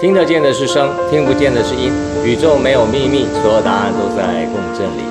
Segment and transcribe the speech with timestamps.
[0.00, 1.92] 听得见的是声，听不见的是音。
[2.24, 5.02] 宇宙没有秘密，所有答案都在共振里。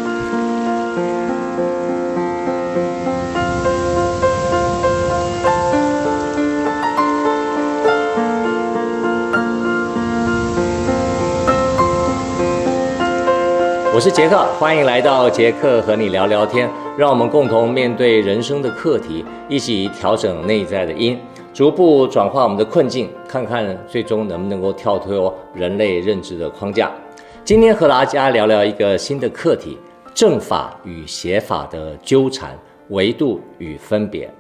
[13.93, 16.67] 我是杰克，欢迎来到杰克和你聊聊天，
[16.97, 21.19] 让我们共同面对人生的课题，一起调整内在的音。
[21.60, 26.90] 逐步转化我们的困境，看看最终能不能够跳脱人类认知的框架。
[27.44, 29.77] 今天和大家聊聊一个新的课题：
[30.14, 32.58] 正法与邪法的纠缠、
[32.91, 34.34] 维度与分别。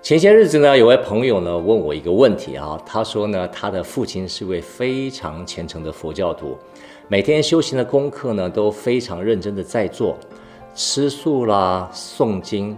[0.00, 6.56] 前些日子呢，有位朋友呢问我一个问题啊，他说呢，他的父亲是位非常虔诚的佛教徒，
[7.06, 10.16] 每天修行的功课呢都非常认真的在做，
[10.74, 12.74] 吃素啦、诵经、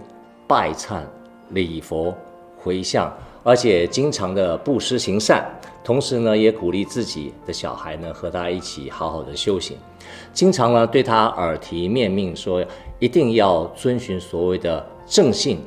[0.48, 1.02] 拜忏、
[1.50, 2.12] 礼佛、
[2.56, 3.16] 回向。
[3.48, 5.42] 而且经常的布施行善，
[5.82, 9.74] 同时呢，也鼓励自己的小孩呢和他一起好好的修行，
[10.34, 12.62] 经常呢对他耳提面命说，
[12.98, 15.62] 一定要遵循所谓的正信、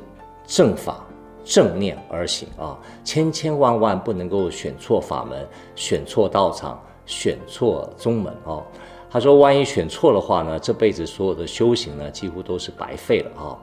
[0.46, 1.04] 正法、
[1.42, 8.62] 正念而行啊，千千万万不能够选错法门、选错道场、选错宗门哦。
[9.10, 13.58] 他说，万一选错的话呢，这辈子所有的修行呢，几乎都是白费了啊。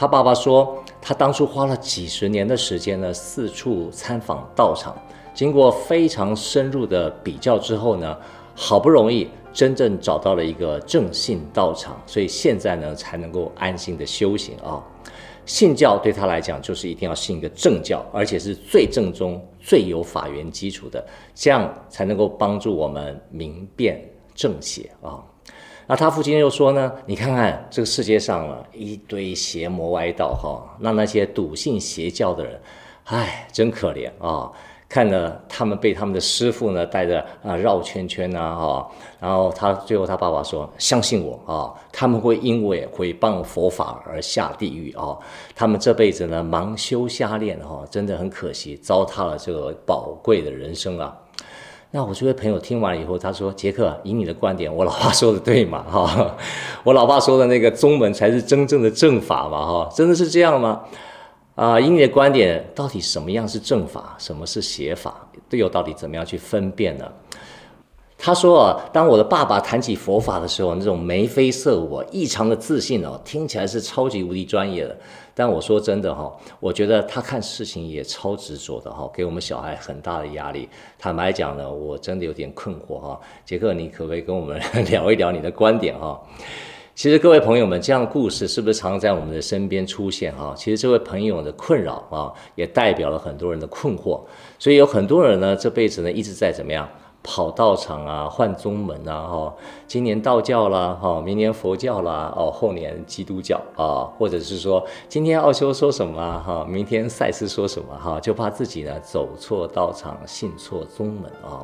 [0.00, 4.96] 他爸爸说，他当初花了几十年的时间呢，四处参访道场，
[5.34, 8.16] 经过非常深入的比较之后呢，
[8.54, 14.82] 好不容易真正找到了一个正信道场，所以现在呢，才能够安心的修行啊。
[15.44, 24.02] 信教对他来讲，就是一定要信一个正教，而且是最正宗、最有法源基础的，这样才能够帮助我们明辨
[24.34, 25.22] 正邪啊。
[25.90, 32.60] 那他父亲又说呢，你看看这个世界上啊，一堆邪魔歪道哈，那那些笃信邪教的人，
[33.06, 34.48] 唉，真可怜啊！
[34.88, 45.18] 看着他们被他们的师父呢带着啊绕圈圈呐哈，然后他最后他爸爸说，相信我啊，他们会因为毁谤佛法而下地狱啊，
[45.56, 51.16] 他们这辈子呢盲修瞎练哈，真的很可惜，糟蹋了这个宝贵的人生啊。
[51.92, 55.82] 那我这位朋友听完以后，他说：“杰克，以你的观点，我老爸说的对嘛？
[55.82, 56.36] 哈，
[56.84, 59.66] 我老爸说的那个宗门才是真正的正法嘛？
[59.66, 60.82] 哈，真的是这样吗？
[61.56, 65.28] 啊，以你的观点，到底什么样是正法，什么是邪法？
[65.48, 67.04] 队友到底怎么样去分辨呢？”
[68.22, 74.96] 他说啊，当我的爸爸谈起佛法的时候，那种眉飞色舞、异常的自信哦，听起来是超级无敌专业的。
[75.40, 76.30] 但我说真的哈，
[76.60, 80.68] 我觉得他看事情也超执着的哈，给我们小孩很大的压力。
[80.98, 83.18] 坦白讲呢，我真的有点困惑哈。
[83.42, 86.20] 杰克，你可不可以跟我们 聊一聊你的观点哈？
[86.94, 90.52] 其实各位朋友们，这样的故事是不是常常在我们的身边出现哈？
[90.54, 94.20] 其实这位朋友的困扰啊，也代表了很多人的困惑。
[94.58, 96.86] 所以有很多人呢，这辈子呢一直在怎么样？
[97.22, 99.54] 跑道场啊，换宗门啊，哈，
[99.86, 111.60] 今年道教啦，哈，明年佛教啦，哦，后年基督教啊，或者是说今天奥修说什么哈，明天赛斯说什么哈，就怕自己呢走错道场，信错宗门啊，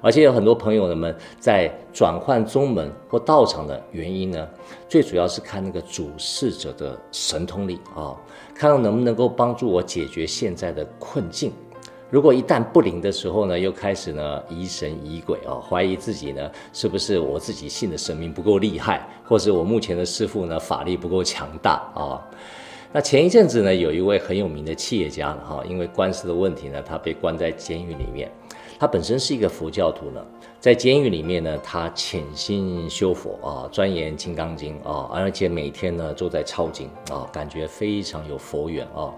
[0.00, 4.48] 而且有很多朋友们在转换宗门或道场的原因呢，
[4.88, 8.16] 最主要是看那个主事者的神通力啊，
[8.54, 11.52] 看看能不能够帮助我解决现在的困境。
[12.08, 22.22] 如果一旦不灵的时候呢，又开始呢疑神疑鬼啊，怀疑自己呢是不是我自己信的神明不够厉害，或是我目前的师父呢法力不够强大啊？
[22.92, 28.30] 那前一阵子呢，有一位很有名的企业家，哈，因为官司的问题呢，他被关在监狱里面。
[28.78, 30.24] 他本身是一个佛教徒呢，
[30.60, 39.12] 在监狱里面呢，他潜心修佛啊，钻研《金刚经》啊，而且每天呢都在抄经啊，感觉非常有佛缘啊。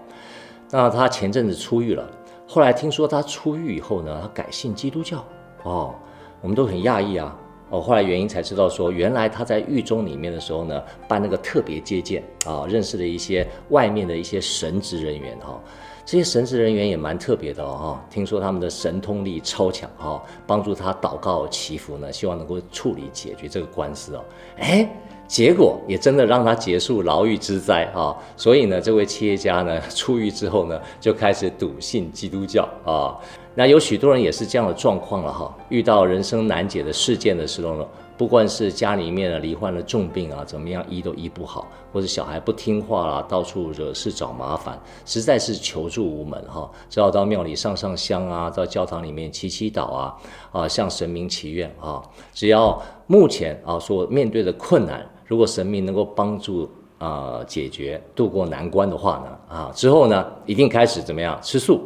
[0.71, 2.09] 那他前阵子出狱了。
[2.51, 5.23] 后来听说他出狱以后呢，他改信基督教，
[5.61, 5.93] 哦，
[6.41, 7.37] 我们都很讶异啊，
[7.69, 15.61] 哦，后来原因才知道说，原来他在狱中里面的时候呢，办那个特别接见啊，认识了一些外面的一些神职人员哈，
[16.03, 24.25] 这些神职人员也蛮特别的哦，听说他们的神通力超强哈，帮助他祷告祈福呢，希望能够处理解决这个官司哦，
[24.57, 24.89] 哎。
[25.29, 28.17] 结果也真的让他结束牢狱之灾啊！
[28.35, 33.15] 所以呢，这位企业家呢 出狱之后呢，就开始笃信基督教啊。
[33.53, 35.55] 那有许多人也是这样的状况了哈。
[35.69, 37.85] 遇到人生难解的事件的时候呢，
[38.17, 46.67] 不管是家里面呢罹患了重病啊，怎么样医都医不好，或者小孩不听话啦，到处惹事找麻烦，实在是求助无门哈。
[46.89, 50.15] 只好到庙里上上香啊，到教堂里面祈祈祷啊，
[50.51, 52.01] 啊向神明祈愿啊。
[52.33, 55.07] 只要目前啊所面对的困难。
[55.29, 56.67] 如果神明能够帮助
[56.97, 61.79] 啊、解决渡过难关的话呢啊之后呢一定开始怎么样吃素，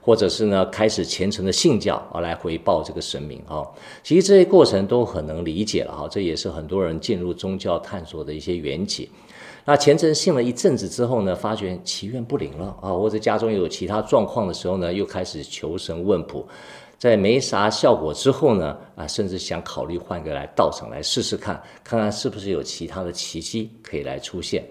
[0.00, 3.62] 或者是呢开始虔诚的信教啊，来回报这个神明哈。
[4.02, 9.10] 其实这些过程都很能理解了哈，这也是很多人进入宗教探索的一些缘起。
[9.66, 16.46] 那虔诚信了一阵子之后呢，发觉祈愿不灵了啊，或者家中有其他状况的时候呢，又开始求神问卜。
[17.04, 24.64] 在没啥效果之后呢，啊，甚至想考虑换个来道场来试试看，看看是不是有其他的奇迹可以来出现。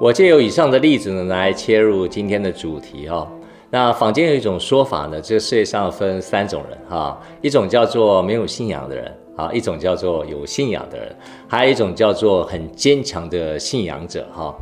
[0.00, 3.28] 我借由以上的例子呢，来切入今天的主题哈。
[3.68, 11.16] 那坊间有一种说法呢，这个世界上分三种人哈，一种叫做没有信仰的人啊，一种叫做有信仰的人，
[11.48, 14.54] 还有一种叫做很坚强的信仰者哈。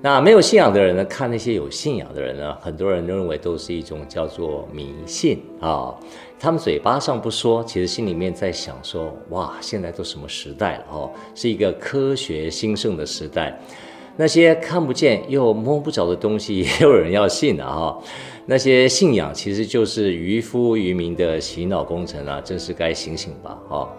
[0.00, 5.92] 那没有信仰的人呢，看那些有信仰的人呢，很多人认为都是一种叫做迷信啊。
[6.38, 13.58] 他们嘴巴上不说，其实心里面在想说：哇，现在都什么时代了哦，是一个科学兴盛的时代。
[14.16, 18.00] 那些看不见又摸不着的东西，也有人要信的哈。
[18.46, 23.92] 那些信仰其实就是愚夫愚民的洗脑工程啊，真是该醒醒吧哈。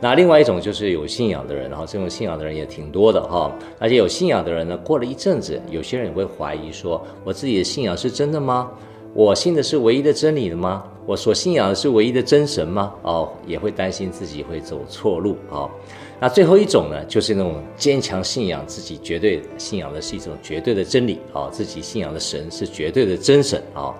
[0.00, 3.52] 那另外一种就是有信仰的人，然后这种信仰的人也挺多的哈。
[3.78, 8.70] 而且有信仰的人呢，过了一阵子，有些人也会怀疑说：我自己的信仰是真的吗？
[9.12, 10.84] 我信的是唯一的真理的吗？
[11.04, 12.94] 我所信仰的是唯一的真神吗？
[13.02, 15.68] 哦，也会担心自己会走错路啊。
[16.20, 23.92] 那最后一种呢，就是那种坚强信仰自己绝对信仰的是一种绝对的真理啊，自己信仰的神是绝对的真神啊。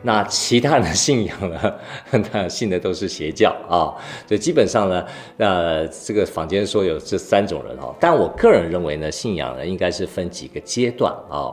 [0.00, 1.74] 那其他的信仰呢？
[2.30, 3.90] 他信的都是邪教啊，
[4.26, 5.04] 所以基本上呢，
[5.38, 11.52] 呃，这个坊间说有这三种人哦，但我个人认为呢，信仰呢应该是分几个阶段啊。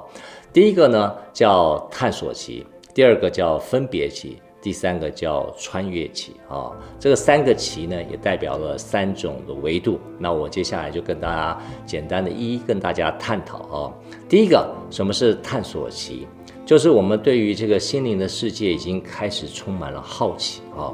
[0.54, 6.72] 第一个呢叫探索期，第二个叫分别期，第三个叫穿越期啊。
[7.00, 10.00] 这个三个期呢也代表了三种的维度。
[10.20, 13.92] 那我接下来就跟大家简单的一一跟大家探讨啊。
[14.30, 16.28] 第一个，什么是探索期？
[16.66, 20.92] 就是我们对于这个心灵的世界已经开始充满了好奇啊。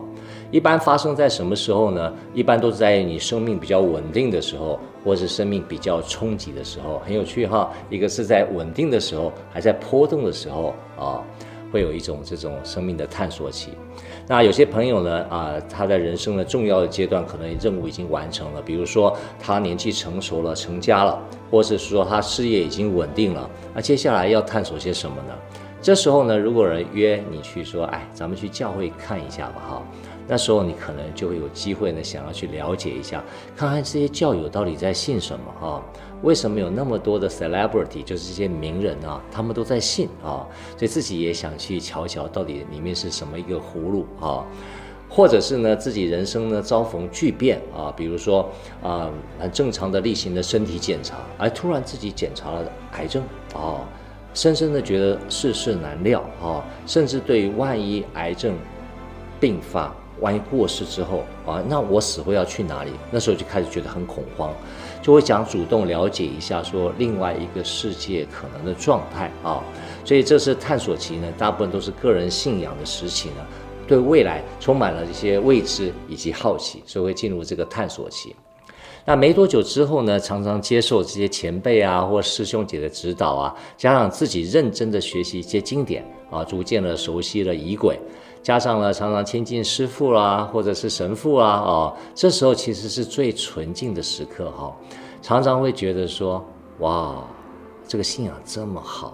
[0.51, 2.13] 一般发生在什么时候呢？
[2.33, 6.99] 一般都是在你生命比较稳定的时候，或是生命比较冲击的时候。
[7.05, 11.23] 很有趣哈，一个是在稳定的时候，还在波动的时候啊，
[11.71, 13.69] 会有一种这种生命的探索期。
[14.31, 25.33] 那有些朋友呢啊，他在人生的重要的阶段，可能任务已经完成了，比如说他年纪成熟了，成家了，或者是说他事业已经稳定了，那接下来要探索些什么呢？
[25.81, 29.83] 这时候呢，如果人约你去说，哎，咱们去教会看一下吧，哈，
[30.29, 33.21] 那时候你可能就会有机会呢，想要去了解一下，
[33.53, 35.83] 看看这些教友到底在信什么，哈，
[36.21, 40.45] 为什么有那么多的 celebrity，就是这些名人啊，他们都在信啊，
[40.77, 44.45] 所以自己也想去瞧瞧，到底里面是什么一个葫芦啊，
[45.09, 48.49] 或者是呢，自己人生呢遭逢巨变啊，比如说
[48.83, 49.09] 啊，
[49.39, 53.23] 很正常的例行的身体检查，而突然自己检查了癌症
[53.55, 53.79] 啊。
[54.33, 58.55] 深深的觉得世事难料啊，甚至对于万一癌症
[59.41, 62.91] 病发，万一过世之后啊，那我死后要去哪里？
[63.11, 64.53] 那时候就开始觉得很恐慌，
[65.01, 69.63] 就会想主动了解一下说另外一个世界可能的状态啊。
[70.05, 73.45] 所以这是探索期呢，大部分都是个人信仰的时期呢，
[73.87, 78.35] 对未来充满了一些未知以及好奇，所以会进入这个探索期。
[79.03, 87.99] 那没多久之后呢，常常接受这些前辈啊或师兄姐的指导啊，加上自己认真的学习一些经典啊，逐渐的熟悉了仪轨，
[88.43, 94.75] 加上了常常亲近师父啦、啊、或者是神父啦、啊，哦，这时候其实是最纯净的时刻哈，
[95.21, 96.43] 常常会觉得说，
[96.79, 97.23] 哇，
[97.87, 99.13] 这个信仰这么好，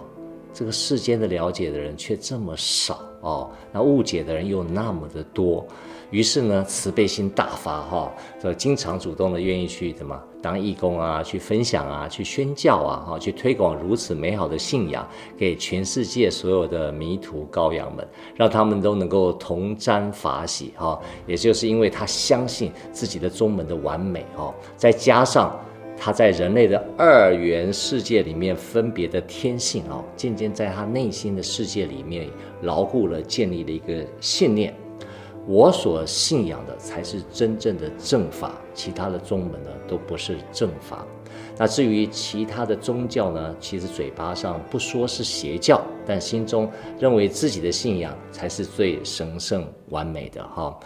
[0.52, 2.98] 这个世间的了解的人却这么少。
[3.20, 5.66] 哦，那误解的人又那么的多。
[6.10, 8.10] 于是呢，慈悲心大发哈，
[8.42, 15.06] 就经常主动的愿意去怎么当义工啊，去分享啊，去宣教啊，哈，去推广如此美好的信仰
[15.36, 20.98] 给全世界所有的迷途羔羊们，让他们都能够同沾法喜哈。
[21.26, 25.54] 也就是因为他相信自己的宗门的完美哈，再加上
[25.98, 32.28] 他在人类的二元世界里面分别的天性啊，渐渐在他内心的世界里面
[32.62, 34.72] 牢固了建立了一个信念。
[35.46, 41.06] 我所信仰的才是真正的正法，其他的宗门呢都不是正法。
[41.56, 50.78] 那至于其他的宗教呢，其实嘴巴上不说是邪教，但心中认为自己的信仰才是最神圣完美的哈。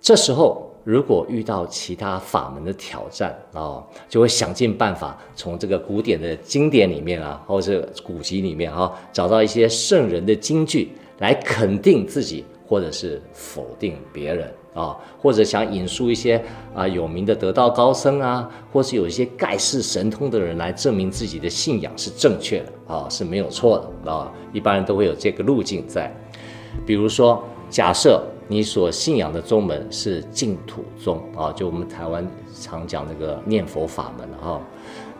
[0.00, 12.44] 这时候如果遇到其他法门的挑战啊，就会想尽办法从这个古典的经典里面啊，或者古籍里面啊，找到一些圣人的金句来肯定自己。
[12.66, 16.42] 或者是否定别人啊，或者想引述一些
[16.74, 24.32] 啊有名的得道高僧啊，或是有一些盖世神通的人来证明自己的信仰是正确的啊，是没有错的啊。
[24.50, 26.10] 一般人都会有这个路径在。
[26.86, 32.26] 比如说，假设你所信仰的宗门是净土宗啊，就我们台湾
[32.60, 34.60] 常讲那个念佛法门啊。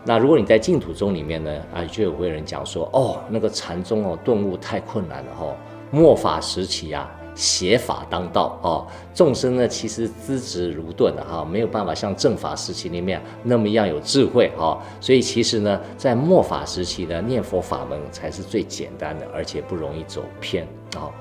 [0.03, 5.55] 那如果你在净土宗里面呢，啊，就有会有人讲说，哦，那个禅宗哦，顿悟太困难了哈，
[5.91, 7.09] 末法时期啊。
[7.37, 20.65] 邪法当道啊，众生呢其实资质如钝的哈，没有办法像正法时期里面那么样有智慧哈，所以其实呢，在末法时期呢，念佛法门才是最简单的，而且不容易走偏
[20.95, 21.11] 啊。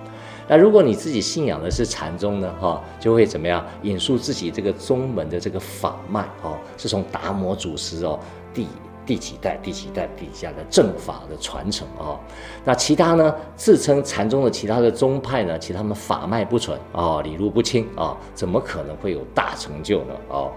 [0.49, 8.19] 那如果你自己信仰的是禅宗呢哈，就会怎么样引述自己这个宗门的这个法脉哦，是从达摩祖师哦
[8.53, 8.67] 第。
[9.07, 12.19] 第几代、第几代底下的正法的传承啊？
[12.65, 13.35] 那其他呢？
[13.55, 15.59] 自称禅宗的其他的宗派呢？
[15.59, 20.15] 其他们法脉不纯啊，理路不清啊，怎么可能会有大成就呢？
[20.31, 20.49] 啊，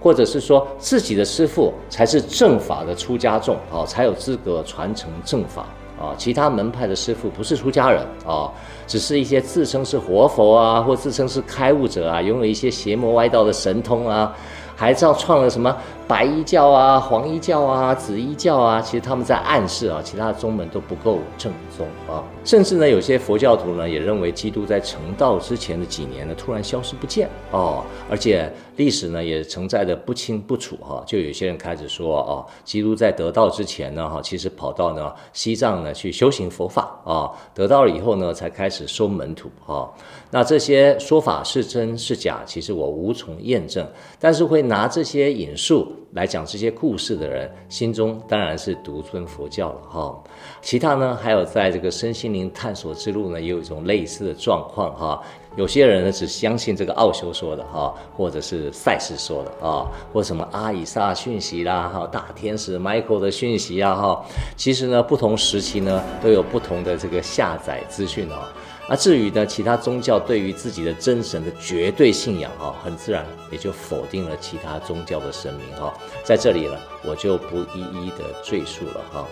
[0.00, 5.66] 或者是说自己的师父才是正法的出家众啊，才有资格传承正法
[6.00, 6.14] 啊？
[6.16, 8.50] 其他门派的师傅不是出家人啊，
[8.86, 14.34] 只是一些自称是活佛啊，或自称是开悟者啊，拥有一些邪魔歪道的神通啊，
[14.74, 15.76] 还造创了什么？
[16.10, 22.24] 白衣教啊，黄衣教啊，紫衣教啊，其实他们在暗示啊，其他的宗门都不够正宗啊。
[22.44, 31.00] 甚至呢，有些佛教徒呢也认为，基督在成道之前的几年呢，突然消失不见哦，而且历史呢也承载的不清不楚哈。
[31.06, 39.88] 就有些人开始说哦，基督在得道之前呢，哈，其实跑到呢西藏呢去修行佛法啊，得道了以后呢，才开始收门徒啊。
[40.32, 43.86] 那这些说法是真是假，其实我无从验证，
[44.18, 45.86] 但是会拿这些引述。
[46.12, 50.22] 来讲这些故事的人，心中当然是独尊佛教了哈。
[50.60, 55.22] 其他呢，还有在这个身心灵探索之路呢，也有一种类似的状况哈。
[55.56, 64.24] 有些人呢，只相信这个奥修说的哈，或者是赛斯说的啊，或什么阿以撒讯息啦哈，大天使 Michael 的讯息啊哈。
[64.56, 68.52] 其实呢，不同时期呢，都有不同的这个下载资讯啊。
[68.90, 75.94] 那至于呢，其他宗教对于自己的真神的绝对信仰哈，很自然也就否定了其他宗教的神明哈。
[76.24, 79.24] 在这里呢，我就不一一的赘述了哈。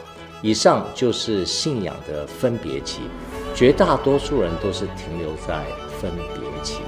[0.42, 3.00] 以上就是信仰的分别期，
[3.52, 5.64] 绝大多数人都是停留在
[6.00, 6.78] 分别期。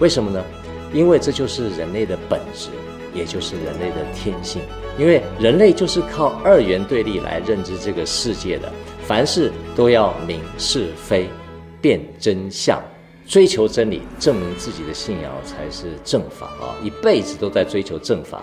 [0.00, 0.44] 为什么呢？
[0.92, 2.70] 因为这就是人类的本质，
[3.14, 4.60] 也就是人类的天性。
[4.98, 8.72] 因为人类就是靠二元对立来认知这个世界的，
[9.06, 11.30] 凡事都要明是非。
[11.80, 12.82] 辨真相，
[13.26, 16.76] 追求真理，证明自己的信仰才是正法啊！
[16.82, 18.42] 一辈子都在追求正法，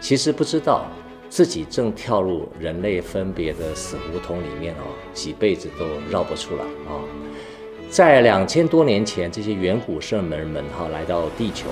[0.00, 0.86] 其实不知道
[1.28, 7.00] 自己正跳入人类分别的死胡同里面啊，几辈子都绕不出来啊！
[7.90, 11.66] 在两千多年前，这些远古圣人们哈来到地球，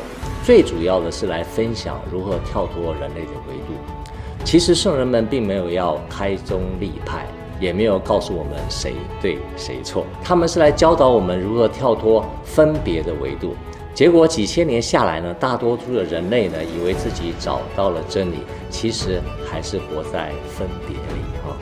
[0.44, 3.72] 最主要的是来分享如何跳脱人类的维度。
[4.44, 7.26] 其实圣人们并没有要开宗立派。
[7.60, 13.54] 也没有告诉我们谁对谁错，他们是来教导我们如何跳脱分别的维度。
[13.92, 18.36] 结果几千年下来呢，大多数的人类呢，以为自己找到了真理，
[18.70, 21.52] 其实还是活在分别里啊，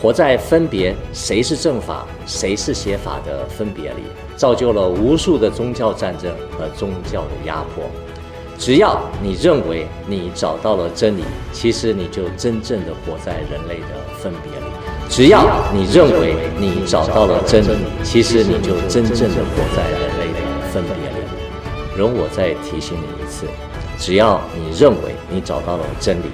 [0.00, 4.04] 活在分别，谁是正法，谁是邪法的分别里，
[4.36, 7.84] 造就了无数的宗教战争和宗教的压迫。
[8.56, 14.59] 只要你认为你找到了真理，其实你就真正的活在人类的分别。
[15.10, 21.98] 只要你认为你找到了真理，其实你就真正的活在人类的分别里。
[21.98, 23.44] 容我再提醒你一次：
[23.98, 26.30] 只要你认为你找到了真理，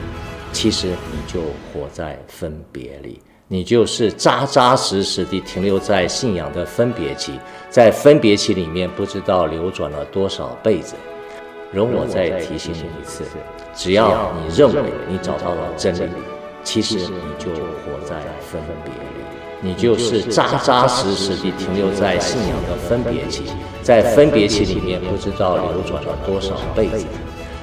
[0.52, 1.40] 其实你就
[1.72, 3.18] 活在分别里，
[3.48, 7.40] 你就是扎扎实实地停留在信仰的分别期，
[7.70, 10.94] 在分别期里面不知道流转了多少辈子。
[11.72, 13.24] 容我再提醒你一次：
[13.74, 16.10] 只要你认为你找到了真理。
[16.66, 17.04] 其实你
[17.38, 19.22] 就活在分别里，
[19.60, 23.44] 你就是扎扎实实地停留在信仰的分别期，
[23.82, 27.06] 在分别期里面不知道流转了多少辈子。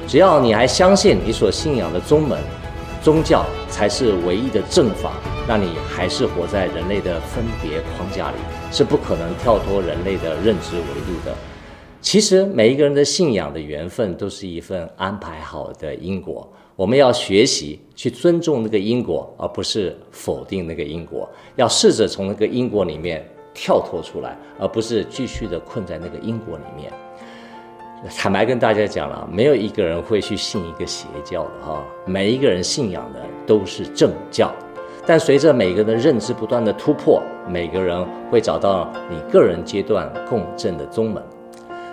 [0.07, 2.39] 只要你还相信你所信仰的宗门、
[3.03, 5.11] 宗教才是唯一的正法，
[5.45, 8.37] 那你还是活在人类的分别框架里，
[8.71, 11.35] 是不可能跳脱人类的认知维度的。
[12.01, 16.49] 其实每一个人的信仰的缘分都是一份安排好的因果。
[16.75, 21.29] 我们要学习去尊重那个因果，而不是否定那个因果。
[21.55, 26.91] 要试着从那个因果里面跳脱出来，而不是继续的困在那个因果里面。
[28.17, 31.85] 坦白跟大家讲了，没有一个人会去信一个邪教的哈。
[32.05, 34.51] 每一个人信仰的都是正教，
[35.05, 41.23] 但随着每个人的认知不断的突破，每个人会找到你个人阶段共振的宗门。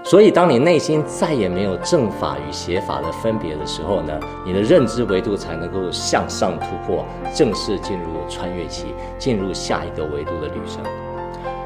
[0.02, 7.04] 所以，当你内心再也没有正法与邪法的分别的时候呢，你的认知维度才能够向上突破，
[7.34, 8.86] 正式进入穿越期，
[9.18, 10.82] 进入下一个维度的旅程。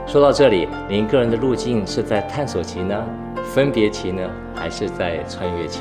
[0.07, 3.03] 说到这里，您个人的路径是在探索期呢，
[3.55, 4.23] 分别期呢，
[4.55, 5.81] 还是在穿越期？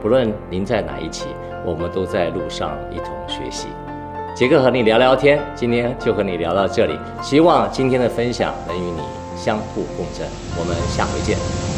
[0.00, 1.26] 不论您在哪一期，
[1.64, 3.66] 我们都在路上一同学习。
[4.34, 9.00] 杰克和你聊聊天，今天就和你聊到这里，希望今天的分享能与你
[9.34, 10.24] 相互共振。
[10.56, 11.75] 我们下回见。